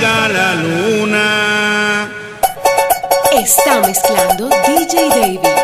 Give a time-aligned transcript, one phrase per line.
[0.00, 2.08] la luna.
[3.32, 5.57] Está mezclando DJ David.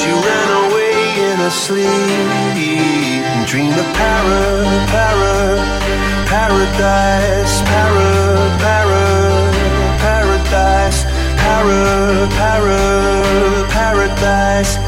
[0.00, 0.96] She ran away
[1.28, 5.34] in her sleep and dreamed of para, para,
[6.24, 8.08] paradise, para,
[8.64, 9.04] para,
[10.00, 11.04] paradise,
[11.42, 14.78] para, para, paradise.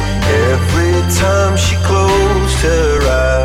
[0.48, 3.41] Every time she closed her eyes.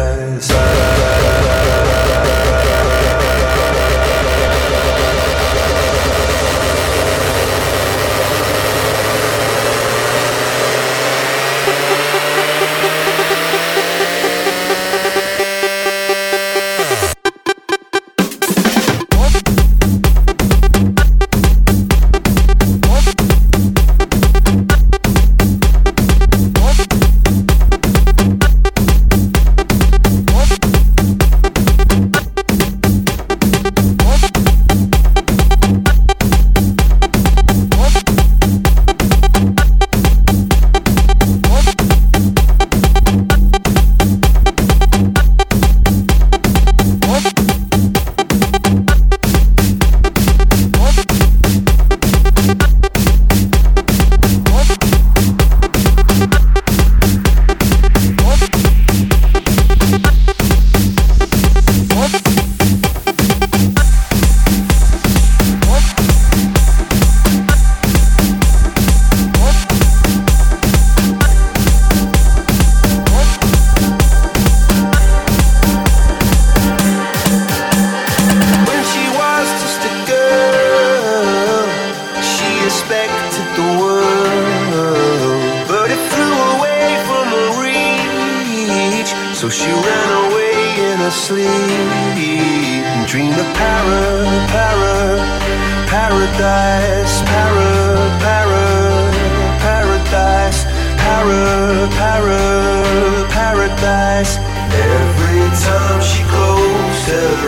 [107.08, 107.48] Closed her